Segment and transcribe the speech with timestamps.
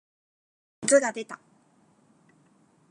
[0.81, 1.39] 熱が出た。